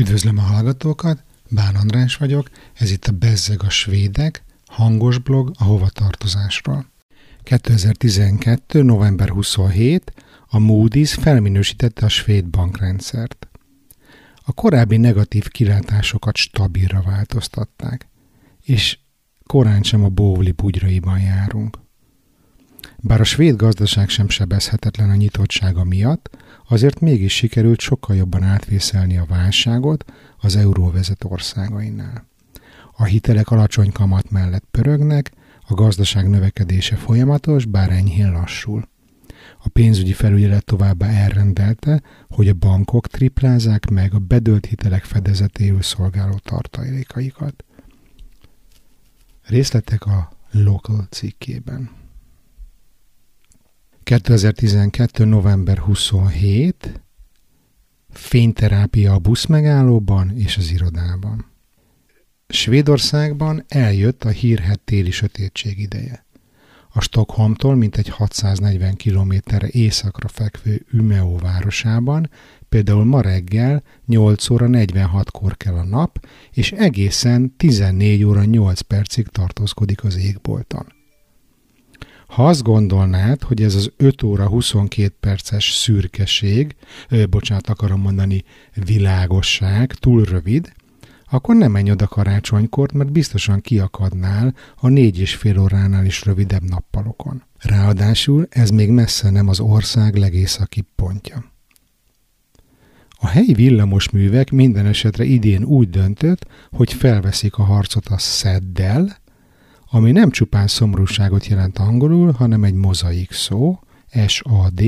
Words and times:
Üdvözlöm 0.00 0.38
a 0.38 0.42
hallgatókat, 0.42 1.22
Bán 1.50 1.74
András 1.74 2.16
vagyok, 2.16 2.50
ez 2.74 2.90
itt 2.90 3.06
a 3.06 3.12
Bezzeg 3.12 3.62
a 3.62 3.70
Svédek, 3.70 4.44
hangos 4.66 5.18
blog 5.18 5.52
a 5.58 5.64
hovatartozásról. 5.64 6.86
2012. 7.42 8.82
november 8.82 9.28
27. 9.28 10.12
a 10.46 10.58
Moody's 10.58 11.16
felminősítette 11.20 12.04
a 12.06 12.08
svéd 12.08 12.48
bankrendszert. 12.48 13.48
A 14.36 14.52
korábbi 14.52 14.96
negatív 14.96 15.48
kilátásokat 15.48 16.36
stabilra 16.36 17.02
változtatták, 17.02 18.08
és 18.62 18.98
korán 19.46 19.82
sem 19.82 20.04
a 20.04 20.08
bóvli 20.08 20.52
bugyraiban 20.52 21.20
járunk. 21.20 21.78
Bár 23.02 23.20
a 23.20 23.24
svéd 23.24 23.56
gazdaság 23.56 24.08
sem 24.08 24.28
sebezhetetlen 24.28 25.10
a 25.10 25.14
nyitottsága 25.14 25.84
miatt, 25.84 26.36
azért 26.68 27.00
mégis 27.00 27.34
sikerült 27.34 27.80
sokkal 27.80 28.16
jobban 28.16 28.42
átvészelni 28.42 29.18
a 29.18 29.24
válságot 29.24 30.04
az 30.38 30.56
euróvezet 30.56 31.24
országainál. 31.24 32.26
A 32.96 33.04
hitelek 33.04 33.50
alacsony 33.50 33.92
kamat 33.92 34.30
mellett 34.30 34.64
pörögnek, 34.70 35.32
a 35.68 35.74
gazdaság 35.74 36.28
növekedése 36.28 36.96
folyamatos, 36.96 37.64
bár 37.64 37.90
enyhén 37.90 38.32
lassul. 38.32 38.88
A 39.58 39.68
pénzügyi 39.68 40.12
felügyelet 40.12 40.64
továbbá 40.64 41.08
elrendelte, 41.08 42.02
hogy 42.28 42.48
a 42.48 42.54
bankok 42.54 43.06
triplázák 43.06 43.90
meg 43.90 44.14
a 44.14 44.18
bedölt 44.18 44.66
hitelek 44.66 45.04
fedezetéül 45.04 45.82
szolgáló 45.82 46.40
tartalékaikat. 46.42 47.64
Részletek 49.42 50.06
a 50.06 50.28
Local 50.50 51.06
cikkében. 51.10 51.99
2012. 54.10 55.24
november 55.24 55.78
27. 55.78 57.00
Fényterápia 58.08 59.12
a 59.12 59.18
buszmegállóban 59.18 60.32
és 60.36 60.56
az 60.56 60.70
irodában. 60.70 61.46
Svédországban 62.48 63.64
eljött 63.68 64.24
a 64.24 64.28
hírhet 64.28 64.80
téli 64.80 65.10
sötétség 65.10 65.78
ideje. 65.78 66.24
A 66.92 67.00
Stockholmtól 67.00 67.74
mintegy 67.74 68.08
640 68.08 68.94
kilométerre 68.94 69.68
északra 69.70 70.28
fekvő 70.28 70.86
Umeå 70.92 71.36
városában 71.36 72.30
például 72.68 73.04
ma 73.04 73.20
reggel 73.20 73.82
8 74.06 74.50
óra 74.50 74.66
46-kor 74.70 75.56
kell 75.56 75.74
a 75.74 75.84
nap, 75.84 76.26
és 76.50 76.72
egészen 76.72 77.56
14 77.56 78.24
óra 78.24 78.44
8 78.44 78.80
percig 78.80 79.26
tartózkodik 79.26 80.04
az 80.04 80.16
égbolton. 80.16 80.98
Ha 82.40 82.46
azt 82.48 82.62
gondolnád, 82.62 83.42
hogy 83.42 83.62
ez 83.62 83.74
az 83.74 83.92
5 83.96 84.22
óra 84.22 84.46
22 84.46 85.14
perces 85.20 85.72
szürkeség, 85.72 86.76
bocsánat, 87.30 87.68
akarom 87.68 88.00
mondani 88.00 88.44
világosság, 88.84 89.92
túl 89.92 90.24
rövid, 90.24 90.72
akkor 91.30 91.56
nem 91.56 91.70
menj 91.70 91.90
oda 91.90 92.06
karácsonykor, 92.06 92.92
mert 92.92 93.12
biztosan 93.12 93.60
kiakadnál 93.60 94.54
a 94.76 94.88
négy 94.88 95.18
és 95.18 95.34
fél 95.34 95.58
óránál 95.58 96.04
is 96.04 96.24
rövidebb 96.24 96.62
nappalokon. 96.62 97.42
Ráadásul 97.58 98.46
ez 98.50 98.70
még 98.70 98.90
messze 98.90 99.30
nem 99.30 99.48
az 99.48 99.60
ország 99.60 100.16
legészakibb 100.16 100.86
pontja. 100.94 101.44
A 103.22 103.26
helyi 103.26 103.52
villamosművek 103.52 104.50
minden 104.50 104.86
esetre 104.86 105.24
idén 105.24 105.64
úgy 105.64 105.90
döntött, 105.90 106.46
hogy 106.70 106.92
felveszik 106.92 107.56
a 107.56 107.62
harcot 107.62 108.08
a 108.08 108.18
szeddel, 108.18 109.16
ami 109.90 110.12
nem 110.12 110.30
csupán 110.30 110.66
szomorúságot 110.66 111.46
jelent 111.46 111.78
angolul, 111.78 112.32
hanem 112.32 112.64
egy 112.64 112.74
mozaik 112.74 113.32
szó, 113.32 113.78
SAD, 114.26 114.82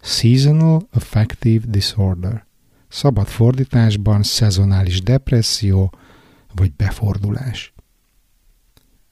Seasonal 0.00 0.88
Affective 0.92 1.64
Disorder. 1.68 2.46
Szabad 2.88 3.26
fordításban 3.26 4.22
szezonális 4.22 5.02
depresszió 5.02 5.92
vagy 6.54 6.72
befordulás. 6.72 7.74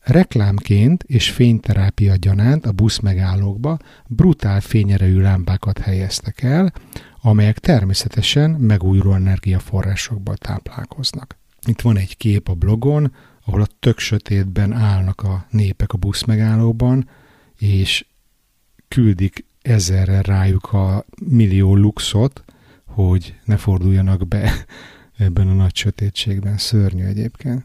Reklámként 0.01 1.03
és 1.03 1.31
fényterápia 1.31 2.17
gyanánt 2.17 2.67
a 2.67 2.73
buszmegállókba 2.73 3.79
brutál 4.07 4.61
fényerejű 4.61 5.21
lámpákat 5.21 5.79
helyeztek 5.79 6.43
el, 6.43 6.73
amelyek 7.21 7.59
természetesen 7.59 8.51
megújuló 8.51 9.13
energiaforrásokból 9.13 10.37
táplálkoznak. 10.37 11.39
Itt 11.67 11.81
van 11.81 11.97
egy 11.97 12.17
kép 12.17 12.49
a 12.49 12.55
blogon, 12.55 13.13
ahol 13.45 13.61
a 13.61 13.69
tök 13.81 13.99
sötétben 13.99 14.73
állnak 14.73 15.23
a 15.23 15.47
népek 15.51 15.93
a 15.93 15.97
buszmegállóban, 15.97 17.09
és 17.59 18.07
küldik 18.89 19.45
ezerre 19.63 20.21
rájuk 20.21 20.73
a 20.73 21.05
millió 21.21 21.77
luxot, 21.77 22.45
hogy 22.85 23.35
ne 23.45 23.57
forduljanak 23.57 24.29
be 24.29 24.53
ebben 25.17 25.49
a 25.49 25.53
nagy 25.53 25.77
sötétségben. 25.77 26.59
Szörnyű 26.59 27.05
egyébként. 27.05 27.65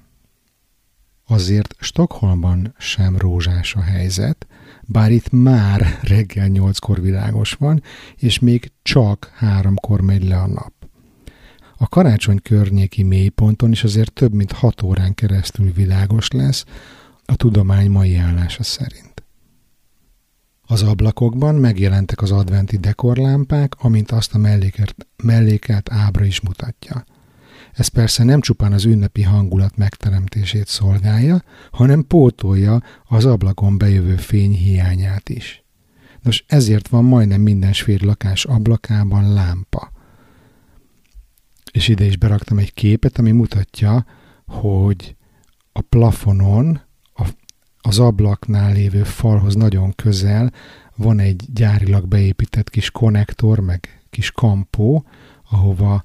Azért 1.28 1.76
Stockholmban 1.80 2.74
sem 2.78 3.18
rózsás 3.18 3.76
a 3.76 3.82
helyzet, 3.82 4.48
bár 4.82 5.12
itt 5.12 5.32
már 5.32 6.00
reggel 6.02 6.48
nyolckor 6.48 7.02
világos 7.02 7.54
van, 7.54 7.84
és 8.16 8.40
még 8.40 8.72
csak 8.82 9.32
háromkor 9.36 10.02
megy 10.02 10.28
le 10.28 10.38
a 10.38 10.48
nap. 10.48 10.79
Karácsony 11.90 12.42
környéki 12.42 13.04
mélyponton 13.04 13.72
is 13.72 13.84
azért 13.84 14.14
több 14.14 14.34
mint 14.34 14.52
hat 14.52 14.82
órán 14.82 15.14
keresztül 15.14 15.72
világos 15.72 16.28
lesz 16.32 16.66
a 17.26 17.36
tudomány 17.36 17.90
mai 17.90 18.16
állása 18.16 18.64
szerint. 18.64 19.24
Az 20.62 20.84
ablakokban 20.84 21.56
megjelentek 21.56 22.22
az 22.22 22.32
adventi 22.32 22.78
dekorlámpák, 22.78 23.76
amint 23.78 24.12
azt 24.12 24.34
a 24.34 24.38
mellékelt, 24.38 24.96
mellékelt 25.24 25.92
ábra 25.92 26.26
is 26.26 26.42
mutatja. 26.42 27.06
Ez 27.74 27.88
persze 27.88 28.24
nem 28.24 28.42
csupán 28.42 28.74
az 28.74 28.86
ünnepi 28.86 29.22
hangulat 29.22 29.78
megteremtését 29.78 30.68
szolgálja, 30.68 31.44
hanem 31.72 32.08
pótolja 32.08 32.84
az 33.06 33.26
ablakon 33.26 33.78
bejövő 33.78 34.16
fény 34.16 34.52
hiányát 34.52 35.30
is. 35.30 35.64
Nos, 36.22 36.44
ezért 36.48 36.88
van 36.88 37.04
majdnem 37.04 37.42
minden 37.42 37.74
svéd 37.74 38.02
lakás 38.02 38.46
ablakában 38.46 39.34
lámpa– 39.34 39.92
és 41.72 41.88
ide 41.88 42.06
is 42.06 42.18
beraktam 42.18 42.58
egy 42.58 42.74
képet, 42.74 43.18
ami 43.18 43.32
mutatja, 43.32 44.06
hogy 44.46 45.16
a 45.72 45.82
plafonon, 45.82 46.82
a, 47.14 47.28
az 47.82 48.00
ablaknál 48.00 48.74
lévő 48.74 49.04
falhoz 49.04 49.56
nagyon 49.56 49.94
közel 49.96 50.52
van 50.96 51.20
egy 51.20 51.46
gyárilag 51.54 52.08
beépített 52.08 52.70
kis 52.70 52.92
konnektor, 52.92 53.60
meg 53.60 54.04
kis 54.10 54.32
kampó, 54.32 55.06
ahova 55.50 56.04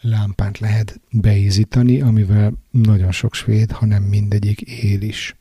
lámpát 0.00 0.58
lehet 0.58 1.00
beízítani, 1.10 2.00
amivel 2.00 2.52
nagyon 2.70 3.12
sok 3.12 3.34
svéd, 3.34 3.70
hanem 3.70 4.02
mindegyik 4.02 4.60
él 4.60 5.02
is. 5.02 5.34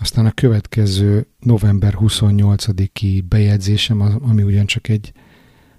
Aztán 0.00 0.26
a 0.26 0.32
következő 0.32 1.26
november 1.38 1.94
28-i 1.98 3.22
bejegyzésem, 3.28 4.00
ami 4.00 4.42
ugyancsak 4.42 4.88
egy 4.88 5.12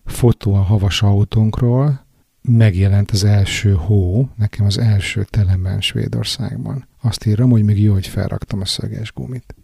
fotó 0.06 0.54
a 0.54 0.62
havas 0.62 1.02
autónkról, 1.02 2.06
megjelent 2.44 3.12
az 3.12 3.24
első 3.24 3.74
hó, 3.74 4.30
nekem 4.36 4.66
az 4.66 4.78
első 4.78 5.24
telemben 5.30 5.82
Svédországban. 5.82 6.88
Azt 7.02 7.26
írom, 7.26 7.50
hogy 7.50 7.64
még 7.64 7.82
jó, 7.82 7.94
hogy 7.94 8.08
felraktam 8.08 8.62
a 8.62 8.66
szöges 8.66 9.12
gumit. 9.14 9.56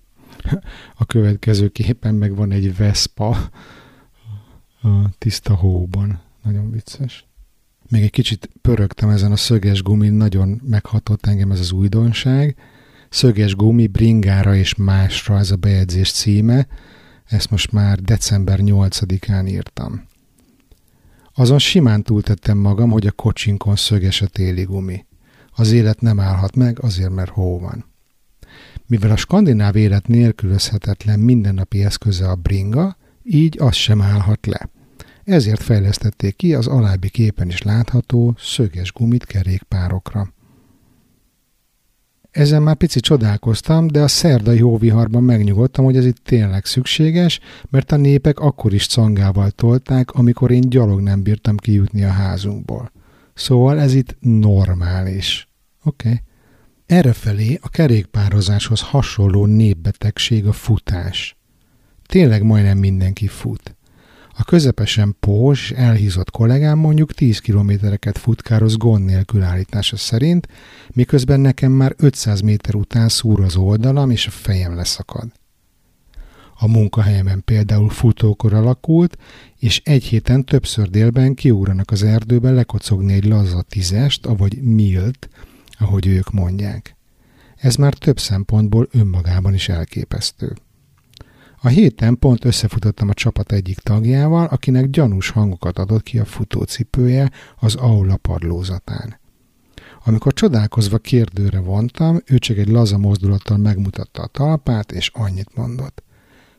A 0.95 1.05
következő 1.05 1.67
képen 1.67 2.15
meg 2.15 2.35
van 2.35 2.51
egy 2.51 2.77
Vespa 2.77 3.29
a 4.81 5.09
tiszta 5.17 5.55
hóban. 5.55 6.21
Nagyon 6.43 6.71
vicces. 6.71 7.27
Még 7.89 8.03
egy 8.03 8.09
kicsit 8.09 8.49
pörögtem 8.61 9.09
ezen 9.09 9.31
a 9.31 9.35
szöges 9.35 9.81
gumin, 9.81 10.13
nagyon 10.13 10.61
meghatott 10.63 11.25
engem 11.25 11.51
ez 11.51 11.59
az 11.59 11.71
újdonság. 11.71 12.55
Szöges 13.09 13.55
gumi 13.55 13.87
bringára 13.87 14.55
és 14.55 14.75
másra 14.75 15.37
ez 15.37 15.51
a 15.51 15.55
bejegyzés 15.55 16.11
címe. 16.11 16.67
Ezt 17.25 17.49
most 17.49 17.71
már 17.71 17.99
december 17.99 18.59
8-án 18.61 19.49
írtam. 19.49 20.07
Azon 21.39 21.59
simán 21.59 22.03
túltettem 22.03 22.57
magam, 22.57 22.91
hogy 22.91 23.07
a 23.07 23.11
kocsinkon 23.11 23.75
szöges 23.75 24.21
a 24.21 24.27
téli 24.27 24.63
gumi. 24.63 25.05
Az 25.55 25.71
élet 25.71 26.01
nem 26.01 26.19
állhat 26.19 26.55
meg, 26.55 26.79
azért 26.81 27.13
mert 27.13 27.29
hó 27.29 27.59
van. 27.59 27.85
Mivel 28.85 29.11
a 29.11 29.15
skandináv 29.15 29.75
élet 29.75 30.07
nélkülözhetetlen 30.07 31.19
mindennapi 31.19 31.83
eszköze 31.83 32.29
a 32.29 32.35
bringa, 32.35 32.97
így 33.23 33.57
az 33.59 33.75
sem 33.75 34.01
állhat 34.01 34.45
le. 34.45 34.69
Ezért 35.23 35.61
fejlesztették 35.61 36.35
ki 36.35 36.53
az 36.53 36.67
alábbi 36.67 37.09
képen 37.09 37.47
is 37.47 37.61
látható 37.61 38.35
szöges 38.37 38.91
gumit 38.91 39.25
kerékpárokra. 39.25 40.33
Ezen 42.31 42.61
már 42.61 42.75
pici 42.75 42.99
csodálkoztam, 42.99 43.87
de 43.87 44.01
a 44.01 44.07
szerdai 44.07 44.59
hóviharban 44.59 45.23
megnyugodtam, 45.23 45.85
hogy 45.85 45.97
ez 45.97 46.05
itt 46.05 46.23
tényleg 46.23 46.65
szükséges, 46.65 47.39
mert 47.69 47.91
a 47.91 47.97
népek 47.97 48.39
akkor 48.39 48.73
is 48.73 48.87
cangával 48.87 49.51
tolták, 49.51 50.11
amikor 50.11 50.51
én 50.51 50.69
gyalog 50.69 51.01
nem 51.01 51.23
bírtam 51.23 51.57
kijutni 51.57 52.03
a 52.03 52.09
házunkból. 52.09 52.91
Szóval 53.33 53.79
ez 53.79 53.93
itt 53.93 54.17
normális. 54.19 55.47
Oké. 55.83 56.07
Okay. 56.07 56.21
Errefelé 56.85 57.59
a 57.61 57.69
kerékpározáshoz 57.69 58.81
hasonló 58.81 59.45
népbetegség 59.45 60.47
a 60.47 60.51
futás. 60.51 61.37
Tényleg 62.05 62.43
majdnem 62.43 62.77
mindenki 62.77 63.27
fut. 63.27 63.75
A 64.39 64.43
közepesen 64.43 65.15
és 65.19 65.71
elhízott 65.71 66.31
kollégám 66.31 66.77
mondjuk 66.77 67.13
10 67.13 67.39
kilométereket 67.39 68.17
futkároz 68.17 68.77
gond 68.77 69.05
nélkül 69.05 69.43
állítása 69.43 69.97
szerint, 69.97 70.47
miközben 70.93 71.39
nekem 71.39 71.71
már 71.71 71.93
500 71.97 72.41
méter 72.41 72.75
után 72.75 73.09
szúr 73.09 73.41
az 73.41 73.55
oldalam 73.55 74.09
és 74.09 74.27
a 74.27 74.29
fejem 74.29 74.75
leszakad. 74.75 75.31
A 76.59 76.67
munkahelyemen 76.67 77.41
például 77.45 77.89
futókor 77.89 78.53
alakult, 78.53 79.17
és 79.57 79.81
egy 79.83 80.03
héten 80.03 80.45
többször 80.45 80.89
délben 80.89 81.33
kiúranak 81.33 81.91
az 81.91 82.03
erdőbe 82.03 82.51
lekocogni 82.51 83.13
egy 83.13 83.25
laza 83.25 83.61
tízest, 83.61 84.25
avagy 84.25 84.61
milt, 84.61 85.29
ahogy 85.79 86.07
ők 86.07 86.31
mondják. 86.31 86.95
Ez 87.55 87.75
már 87.75 87.93
több 87.93 88.19
szempontból 88.19 88.87
önmagában 88.91 89.53
is 89.53 89.69
elképesztő. 89.69 90.55
A 91.61 91.67
héten 91.67 92.19
pont 92.19 92.45
összefutottam 92.45 93.09
a 93.09 93.13
csapat 93.13 93.51
egyik 93.51 93.79
tagjával, 93.79 94.45
akinek 94.45 94.89
gyanús 94.89 95.29
hangokat 95.29 95.79
adott 95.79 96.03
ki 96.03 96.19
a 96.19 96.25
futócipője 96.25 97.31
az 97.59 97.75
aula 97.75 98.17
padlózatán. 98.17 99.19
Amikor 100.05 100.33
csodálkozva 100.33 100.97
kérdőre 100.97 101.59
vontam, 101.59 102.19
ő 102.25 102.37
csak 102.37 102.57
egy 102.57 102.67
laza 102.67 102.97
mozdulattal 102.97 103.57
megmutatta 103.57 104.21
a 104.21 104.27
talpát, 104.27 104.91
és 104.91 105.11
annyit 105.13 105.55
mondott. 105.55 106.03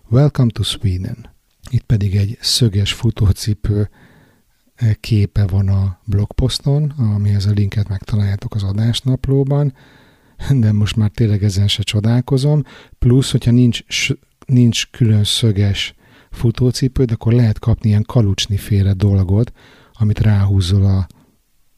Welcome 0.09 0.51
to 0.51 0.63
Sweden. 0.63 1.31
Itt 1.71 1.83
pedig 1.83 2.17
egy 2.17 2.39
szöges 2.41 2.93
futócipő 2.93 3.91
képe 5.01 5.47
van 5.47 5.69
a 5.69 5.99
blogposzton, 6.05 6.91
amihez 6.91 7.47
a 7.47 7.51
linket 7.51 7.89
megtaláljátok 7.89 8.55
az 8.55 8.63
adásnaplóban, 8.63 9.75
de 10.51 10.73
most 10.73 10.97
már 10.97 11.11
tényleg 11.11 11.45
ezen 11.45 11.69
se 11.69 11.83
csodálkozom. 11.83 12.63
Plusz, 12.99 13.31
hogyha 13.31 13.51
nincs, 13.51 13.83
nincs 14.51 14.91
külön 14.91 15.25
szöges 15.25 15.95
futócipőd, 16.31 17.11
akkor 17.11 17.33
lehet 17.33 17.59
kapni 17.59 17.89
ilyen 17.89 18.03
kalucsni 18.03 18.57
féle 18.57 18.93
dolgot, 18.93 19.53
amit 19.93 20.21
ráhúzol 20.21 20.85
a 20.85 21.07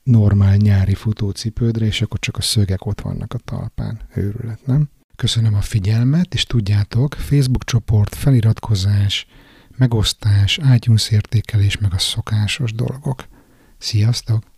normál 0.02 0.56
nyári 0.56 0.94
futócipődre, 0.94 1.84
és 1.86 2.02
akkor 2.02 2.18
csak 2.18 2.36
a 2.36 2.40
szögek 2.40 2.86
ott 2.86 3.00
vannak 3.00 3.34
a 3.34 3.38
talpán. 3.38 4.00
Őrület, 4.14 4.66
nem? 4.66 4.88
Köszönöm 5.16 5.54
a 5.54 5.60
figyelmet, 5.60 6.34
és 6.34 6.44
tudjátok, 6.44 7.14
Facebook 7.14 7.64
csoport, 7.64 8.14
feliratkozás, 8.14 9.26
megosztás, 9.76 10.60
iTunes 10.74 11.10
értékelés, 11.10 11.78
meg 11.78 11.92
a 11.94 11.98
szokásos 11.98 12.72
dolgok. 12.72 13.26
Sziasztok! 13.78 14.51